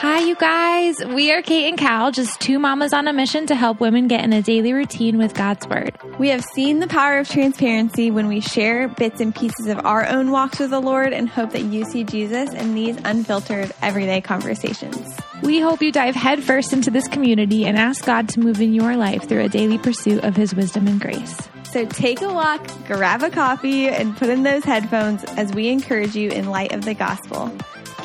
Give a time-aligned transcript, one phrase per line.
[0.00, 0.96] Hi, you guys.
[1.04, 4.24] We are Kate and Kal, just two mamas on a mission to help women get
[4.24, 5.94] in a daily routine with God's Word.
[6.18, 10.06] We have seen the power of transparency when we share bits and pieces of our
[10.06, 14.22] own walks with the Lord and hope that you see Jesus in these unfiltered, everyday
[14.22, 15.06] conversations.
[15.42, 18.96] We hope you dive headfirst into this community and ask God to move in your
[18.96, 21.46] life through a daily pursuit of His wisdom and grace.
[21.72, 26.16] So take a walk, grab a coffee, and put in those headphones as we encourage
[26.16, 27.54] you in light of the gospel.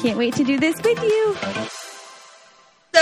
[0.02, 1.38] Can't wait to do this with you.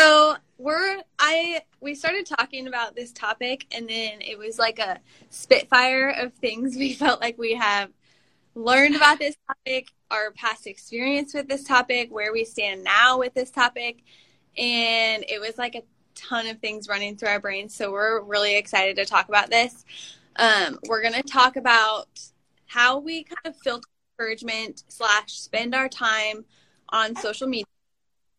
[0.04, 5.00] So we're I we started talking about this topic and then it was like a
[5.30, 7.90] spitfire of things we felt like we have
[8.54, 13.34] learned about this topic, our past experience with this topic, where we stand now with
[13.34, 14.04] this topic,
[14.58, 15.84] and it was like a
[16.16, 17.74] ton of things running through our brains.
[17.74, 19.86] So we're really excited to talk about this.
[20.36, 22.10] Um, we're going to talk about
[22.66, 23.88] how we kind of filter
[24.20, 26.44] encouragement slash spend our time
[26.90, 27.64] on social media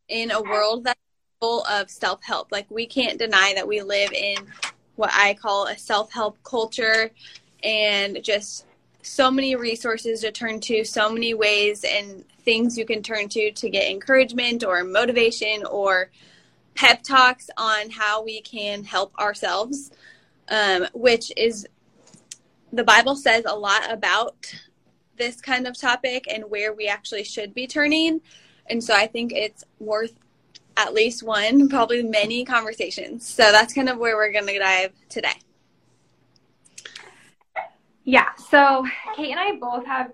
[0.08, 1.00] in a world that's
[1.45, 2.50] full of self help.
[2.50, 4.37] Like, we can't deny that we live in
[4.97, 7.11] what I call a self help culture
[7.62, 8.64] and just
[9.03, 13.53] so many resources to turn to, so many ways and things you can turn to
[13.53, 16.11] to get encouragement or motivation or
[16.75, 19.91] pep talks on how we can help ourselves,
[20.48, 21.69] um, which is
[22.72, 24.34] the Bible says a lot about
[25.19, 28.22] this kind of topic and where we actually should be turning.
[28.70, 30.15] And so I think it's worth
[30.77, 33.28] at least one, probably many conversations.
[33.28, 35.34] So that's kind of where we're going to dive today.
[38.05, 38.34] Yeah.
[38.50, 38.84] So
[39.16, 40.12] Kate and I both have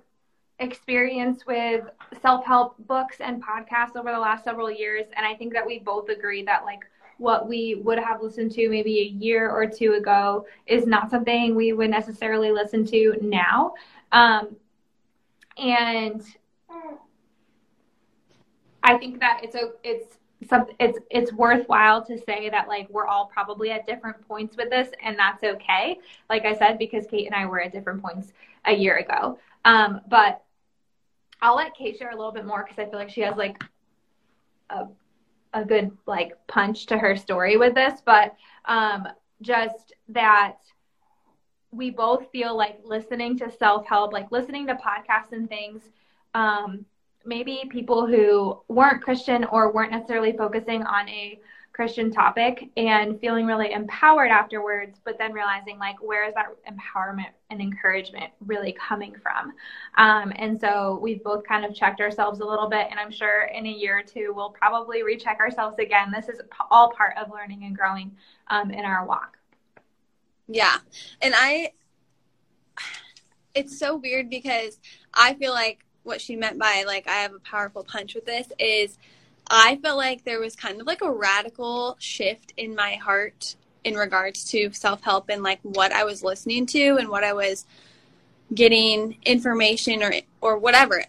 [0.61, 1.85] experience with
[2.23, 5.07] self help books and podcasts over the last several years.
[5.17, 6.81] And I think that we both agree that, like,
[7.19, 11.55] what we would have listened to maybe a year or two ago is not something
[11.55, 13.75] we would necessarily listen to now.
[14.13, 14.57] Um,
[15.59, 16.23] and
[18.83, 20.17] I think that it's a it's
[20.49, 24.71] something it's it's worthwhile to say that like we're all probably at different points with
[24.71, 25.99] this and that's okay
[26.31, 28.33] like i said because kate and i were at different points
[28.67, 29.39] a year ago.
[29.65, 30.43] Um, but
[31.43, 33.63] i'll let kate share a little bit more because i feel like she has like
[34.71, 34.87] a,
[35.53, 38.01] a good like punch to her story with this.
[38.05, 38.35] But
[38.65, 39.09] um,
[39.43, 40.57] just that
[41.73, 45.83] we both feel like listening to self-help like listening to podcasts and things
[46.35, 46.85] um,
[47.25, 51.41] maybe people who weren't Christian or weren't necessarily focusing on a
[51.73, 57.31] Christian topic and feeling really empowered afterwards, but then realizing like where is that empowerment
[57.49, 59.53] and encouragement really coming from?
[59.97, 63.45] Um, and so we've both kind of checked ourselves a little bit, and I'm sure
[63.45, 66.13] in a year or two we'll probably recheck ourselves again.
[66.13, 68.17] This is all part of learning and growing
[68.49, 69.39] um, in our walk.
[70.49, 70.77] Yeah,
[71.23, 71.73] and I,
[73.55, 74.79] it's so weird because
[75.15, 78.49] I feel like what she meant by like I have a powerful punch with this
[78.59, 78.99] is
[79.49, 83.95] I felt like there was kind of like a radical shift in my heart in
[83.95, 87.67] regards to self help and like what I was listening to and what I was
[88.55, 91.05] getting information or or whatever.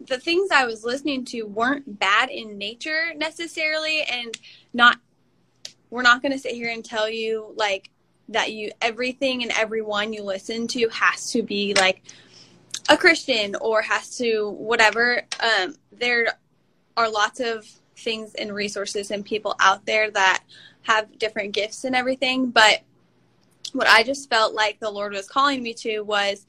[0.00, 4.36] The things I was listening to weren't bad in nature necessarily and
[4.72, 4.98] not
[5.90, 7.90] we're not going to sit here and tell you like
[8.28, 12.02] that you everything and everyone you listen to has to be like
[12.92, 15.22] a Christian or has to whatever.
[15.40, 16.26] Um, there
[16.96, 17.66] are lots of
[17.96, 20.44] things and resources and people out there that
[20.82, 22.50] have different gifts and everything.
[22.50, 22.82] But
[23.72, 26.46] what I just felt like the Lord was calling me to was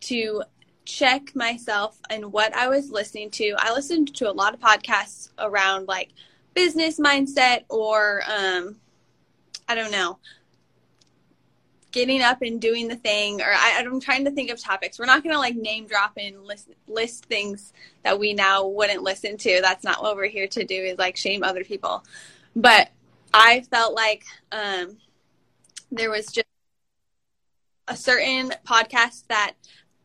[0.00, 0.42] to
[0.84, 3.54] check myself and what I was listening to.
[3.58, 6.10] I listened to a lot of podcasts around like
[6.54, 8.76] business mindset or um,
[9.68, 10.18] I don't know,
[11.92, 14.98] getting up and doing the thing or I, am trying to think of topics.
[14.98, 17.72] We're not going to like name drop and list, list things
[18.04, 19.60] that we now wouldn't listen to.
[19.60, 22.04] That's not what we're here to do is like shame other people.
[22.54, 22.90] But
[23.32, 24.96] i felt like um,
[25.92, 26.46] there was just
[27.88, 29.54] a certain podcast that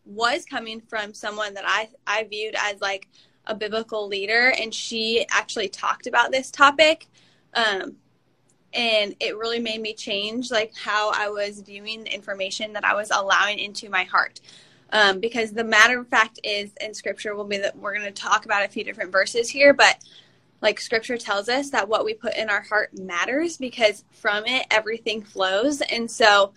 [0.05, 3.07] was coming from someone that i i viewed as like
[3.47, 7.07] a biblical leader and she actually talked about this topic.
[7.53, 7.97] Um,
[8.75, 12.93] and it really made me change like how I was viewing the information that I
[12.93, 14.41] was allowing into my heart.
[14.91, 18.11] Um, because the matter of fact is, in scripture, will be that we're going to
[18.11, 19.97] talk about a few different verses here, but
[20.61, 24.67] like scripture tells us that what we put in our heart matters because from it
[24.71, 25.81] everything flows.
[25.81, 26.53] And so,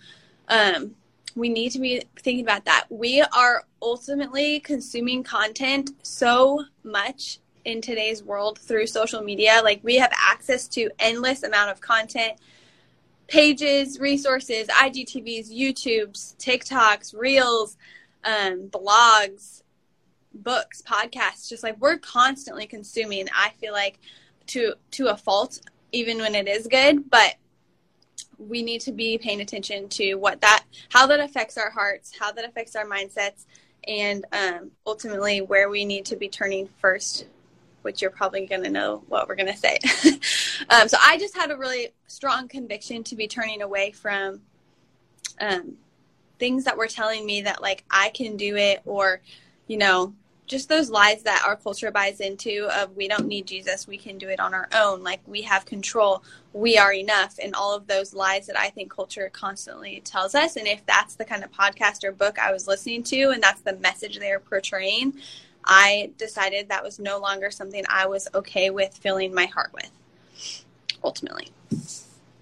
[0.49, 0.95] um,
[1.35, 2.87] we need to be thinking about that.
[2.91, 9.61] We are ultimately consuming content so much in today's world through social media.
[9.63, 12.39] Like we have access to endless amount of content,
[13.27, 17.77] pages, resources, IGTVs, YouTubes, TikToks, Reels,
[18.25, 19.63] um, blogs,
[20.35, 21.49] books, podcasts.
[21.49, 23.29] Just like we're constantly consuming.
[23.35, 23.99] I feel like
[24.49, 25.61] to to a fault
[25.93, 27.37] even when it is good but
[28.39, 32.33] we need to be paying attention to what that how that affects our hearts how
[32.33, 33.47] that affects our mindsets
[33.87, 37.27] and um, ultimately where we need to be turning first
[37.89, 39.79] which you're probably going to know what we're going to say
[40.69, 44.43] um, so i just had a really strong conviction to be turning away from
[45.41, 45.75] um,
[46.39, 49.23] things that were telling me that like i can do it or
[49.69, 50.13] you know
[50.49, 54.19] just those lies that our culture buys into of we don't need Jesus, we can
[54.19, 57.87] do it on our own, like we have control, we are enough, and all of
[57.87, 60.57] those lies that I think culture constantly tells us.
[60.57, 63.61] And if that's the kind of podcast or book I was listening to and that's
[63.61, 65.15] the message they're portraying,
[65.69, 70.65] I decided that was no longer something I was okay with filling my heart with,
[71.05, 71.51] ultimately.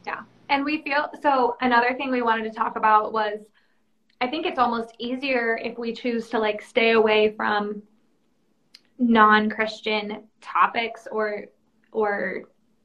[0.07, 0.23] Yeah.
[0.49, 3.41] And we feel so another thing we wanted to talk about was
[4.21, 7.83] I think it's almost easier if we choose to like stay away from
[8.99, 11.47] non-Christian topics or
[11.93, 12.45] or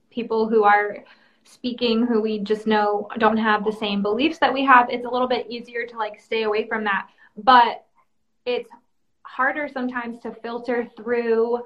[0.10, 0.98] people who are
[1.44, 5.10] speaking who we just know don't have the same beliefs that we have it's a
[5.10, 7.86] little bit easier to like stay away from that but
[8.46, 8.70] it's
[9.36, 11.62] harder sometimes to filter through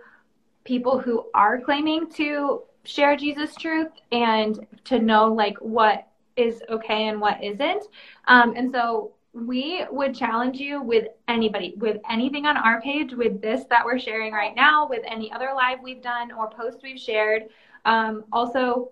[0.63, 7.07] people who are claiming to share Jesus truth and to know like what is okay
[7.07, 7.85] and what isn't.
[8.27, 13.41] Um, and so we would challenge you with anybody, with anything on our page, with
[13.41, 16.99] this that we're sharing right now, with any other live we've done or post we've
[16.99, 17.43] shared.
[17.83, 18.91] Um, also,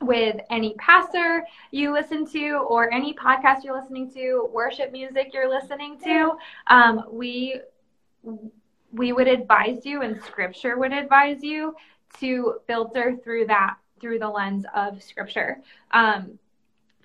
[0.00, 5.48] with any pastor you listen to or any podcast you're listening to, worship music you're
[5.48, 6.32] listening to,
[6.66, 7.60] um, we
[8.92, 11.74] we would advise you, and Scripture would advise you
[12.20, 15.60] to filter through that through the lens of Scripture.
[15.90, 16.38] Um,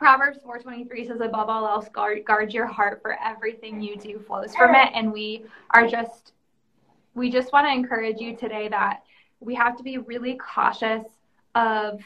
[0.02, 4.56] Proverbs 4:23 says above all else guard, guard your heart for everything you do flows
[4.56, 6.34] from it and we are just
[7.14, 9.04] we just want to encourage you today that
[9.42, 11.06] we have to be really cautious
[11.54, 12.02] of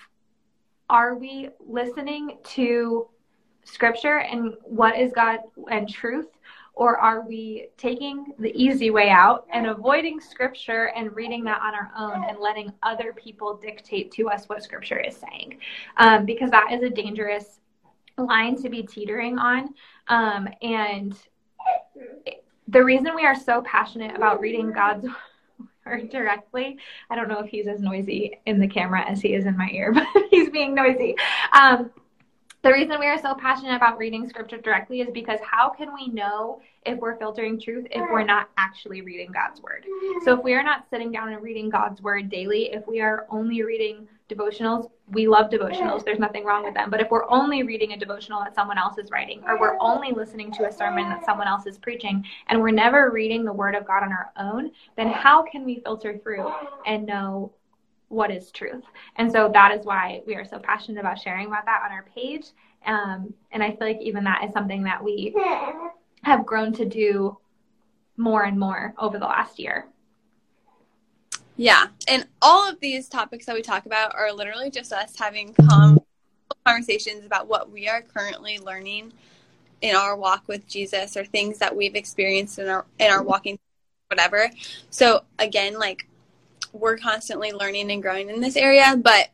[0.90, 3.08] are we listening to
[3.64, 5.40] scripture and what is God
[5.72, 6.28] and truth
[6.76, 11.74] or are we taking the easy way out and avoiding scripture and reading that on
[11.74, 15.58] our own and letting other people dictate to us what scripture is saying
[15.98, 17.60] um, because that is a dangerous
[18.18, 19.74] line to be teetering on.
[20.08, 21.18] Um, and
[22.68, 25.08] the reason we are so passionate about reading God's
[25.86, 26.78] word directly,
[27.10, 29.70] I don't know if he's as noisy in the camera as he is in my
[29.72, 31.16] ear, but he's being noisy.
[31.54, 31.92] Um,
[32.66, 36.08] the reason we are so passionate about reading scripture directly is because how can we
[36.08, 39.86] know if we're filtering truth if we're not actually reading God's word?
[40.24, 43.28] So if we are not sitting down and reading God's word daily, if we are
[43.30, 46.04] only reading devotionals, we love devotionals.
[46.04, 46.90] There's nothing wrong with them.
[46.90, 50.12] But if we're only reading a devotional that someone else is writing, or we're only
[50.12, 53.76] listening to a sermon that someone else is preaching, and we're never reading the word
[53.76, 56.52] of God on our own, then how can we filter through
[56.88, 57.52] and know
[58.10, 58.84] what is truth.
[59.16, 62.06] And so that is why we are so passionate about sharing about that on our
[62.16, 62.48] page.
[62.86, 65.36] Um, and I feel like even that is something that we
[66.24, 67.38] have grown to do
[68.18, 69.88] more and more over the last year.
[71.58, 71.88] Yeah.
[72.08, 76.00] And all of these topics that we talk about are literally just us having com-
[76.66, 79.14] conversations about what we are currently learning
[79.82, 83.58] in our walk with Jesus or things that we've experienced in our in our walking
[84.08, 84.50] whatever.
[84.90, 86.08] So again, like
[86.76, 88.96] we're constantly learning and growing in this area.
[88.98, 89.30] But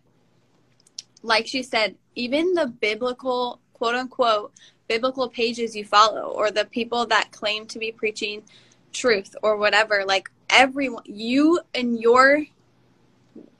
[1.23, 4.53] like she said, even the biblical, quote unquote,
[4.87, 8.43] biblical pages you follow or the people that claim to be preaching
[8.93, 12.45] truth or whatever, like everyone, you and your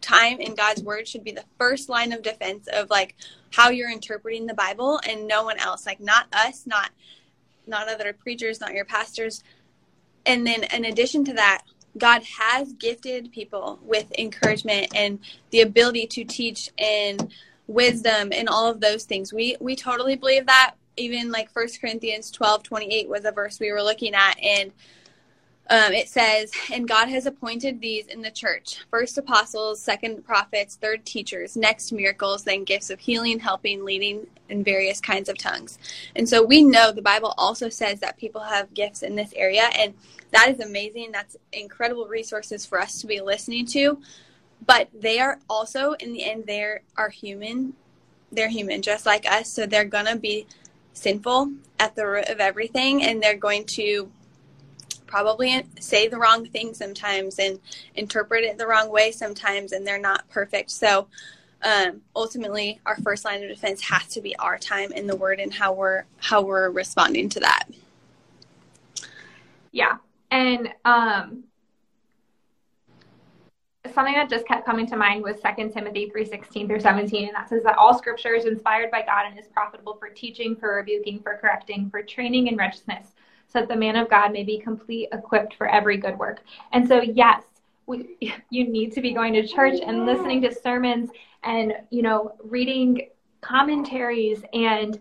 [0.02, 3.16] time in God's word should be the first line of defense of like
[3.52, 6.92] how you're interpreting the Bible and no one else, like not us, not
[7.68, 9.44] not other preachers, not your pastors.
[10.26, 11.64] And then in addition to that,
[11.98, 15.20] God has gifted people with encouragement and
[15.52, 17.34] the ability to teach and
[17.68, 19.34] wisdom and all of those things.
[19.34, 20.76] We we totally believe that.
[20.98, 24.72] Even like First Corinthians 12, 28 was a verse we were looking at and
[25.70, 30.76] um, it says, and God has appointed these in the church first apostles, second prophets,
[30.76, 35.80] third teachers, next miracles, then gifts of healing, helping, leading, and various kinds of tongues.
[36.16, 39.70] And so we know the Bible also says that people have gifts in this area,
[39.78, 39.94] and
[40.32, 41.12] that is amazing.
[41.12, 44.02] That's incredible resources for us to be listening to.
[44.66, 47.74] But they are also, in the end, they are human.
[48.32, 49.52] They're human, just like us.
[49.52, 50.48] So they're going to be
[50.94, 54.12] sinful at the root of everything, and they're going to
[55.12, 57.60] probably say the wrong thing sometimes and
[57.96, 60.72] interpret it the wrong way sometimes, and they're not perfect.
[60.72, 61.08] So
[61.64, 65.40] um, ultimately, our first line of defense has to be our time in the Word
[65.40, 67.66] and how we're how we're responding to that.
[69.74, 69.98] Yeah,
[70.32, 71.44] and um,
[73.94, 77.50] something that just kept coming to mind was 2 Timothy 3:16 through 17 and that
[77.50, 81.20] says that all scripture is inspired by God and is profitable for teaching, for rebuking,
[81.22, 83.08] for correcting, for training in righteousness,
[83.52, 86.42] so that the man of God may be complete, equipped for every good work.
[86.72, 87.44] And so yes,
[87.86, 88.18] we,
[88.50, 91.10] you need to be going to church and listening to sermons
[91.44, 93.10] and you know reading
[93.42, 95.00] commentaries and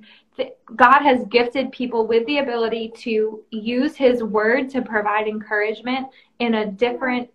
[0.75, 6.55] God has gifted people with the ability to use his word to provide encouragement in
[6.55, 7.29] a different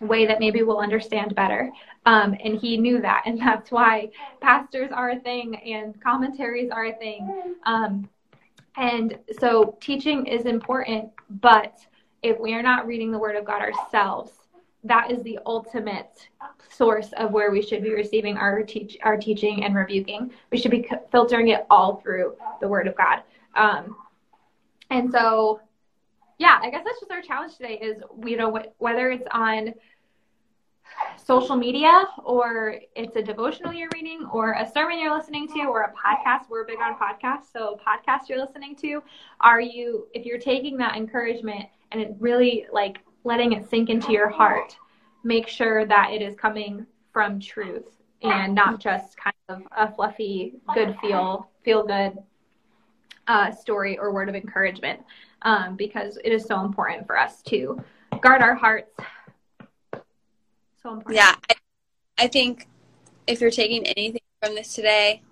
[0.00, 1.70] way that maybe we'll understand better.
[2.06, 3.22] Um, and he knew that.
[3.26, 4.10] And that's why
[4.40, 7.54] pastors are a thing and commentaries are a thing.
[7.64, 8.08] Um,
[8.76, 11.78] and so teaching is important, but
[12.22, 14.32] if we are not reading the word of God ourselves,
[14.84, 16.28] that is the ultimate
[16.70, 20.30] source of where we should be receiving our teach our teaching and rebuking.
[20.50, 23.22] We should be filtering it all through the Word of God.
[23.54, 23.96] Um,
[24.90, 25.60] and so,
[26.38, 27.78] yeah, I guess that's just our challenge today.
[27.82, 29.74] Is you know wh- whether it's on
[31.16, 35.82] social media or it's a devotional you're reading or a sermon you're listening to or
[35.82, 39.02] a podcast we're big on podcasts so podcast you're listening to
[39.40, 44.12] are you if you're taking that encouragement and it really like letting it sink into
[44.12, 44.76] your heart
[45.24, 50.54] make sure that it is coming from truth and not just kind of a fluffy,
[50.74, 52.18] good feel, feel good
[53.26, 55.00] uh, story or word of encouragement,
[55.42, 57.82] um, because it is so important for us to
[58.20, 58.90] guard our hearts.
[60.82, 61.16] So important.
[61.16, 61.54] Yeah, I,
[62.18, 62.66] I think
[63.26, 65.22] if you're taking anything from this today,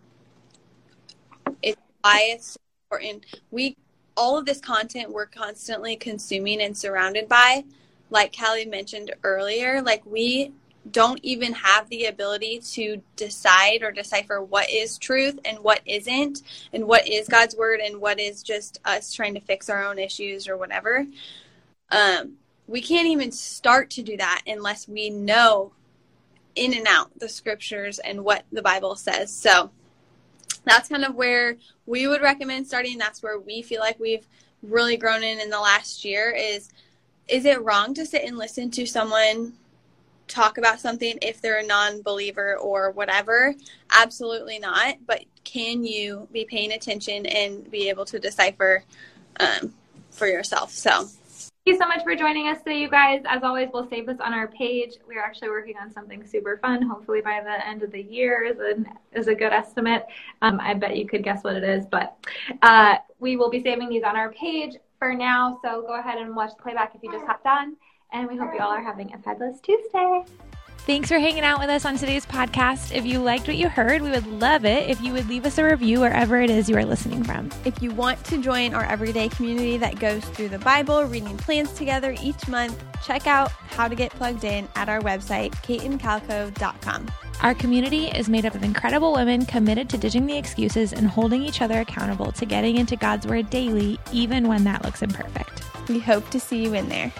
[1.63, 2.59] it's why it's
[2.91, 3.25] important.
[3.51, 3.77] We
[4.17, 7.65] all of this content we're constantly consuming and surrounded by
[8.11, 10.53] like Kalli mentioned earlier, like we
[10.91, 16.43] don't even have the ability to decide or decipher what is truth and what isn't,
[16.73, 19.99] and what is God's word and what is just us trying to fix our own
[19.99, 21.07] issues or whatever.
[21.91, 22.35] Um,
[22.69, 25.73] we can't even start to do that unless we know
[26.55, 29.35] in and out the scriptures and what the Bible says.
[29.35, 29.71] So
[30.65, 31.57] that's kind of where
[31.87, 32.99] we would recommend starting.
[32.99, 34.27] That's where we feel like we've
[34.63, 36.71] really grown in in the last year is
[37.29, 39.53] is it wrong to sit and listen to someone
[40.27, 43.55] talk about something if they're a non-believer or whatever
[43.93, 48.83] absolutely not but can you be paying attention and be able to decipher
[49.39, 49.73] um,
[50.11, 51.09] for yourself so
[51.69, 53.23] you so much for joining us today, you guys.
[53.29, 54.95] As always, we'll save this on our page.
[55.07, 56.81] We're actually working on something super fun.
[56.81, 60.07] Hopefully, by the end of the year is a, is a good estimate.
[60.41, 62.17] Um, I bet you could guess what it is, but
[62.63, 65.61] uh, we will be saving these on our page for now.
[65.63, 67.77] So go ahead and watch the playback if you just hopped on.
[68.13, 70.25] And we hope you all are having a fabulous Tuesday.
[70.89, 72.97] Thanks for hanging out with us on today's podcast.
[72.97, 75.59] If you liked what you heard, we would love it if you would leave us
[75.59, 77.51] a review wherever it is you are listening from.
[77.67, 81.73] If you want to join our everyday community that goes through the Bible, reading plans
[81.75, 87.11] together each month, check out how to get plugged in at our website, kateandkalco.com.
[87.43, 91.43] Our community is made up of incredible women committed to ditching the excuses and holding
[91.43, 95.65] each other accountable to getting into God's Word daily, even when that looks imperfect.
[95.91, 97.13] We hope to see you in there.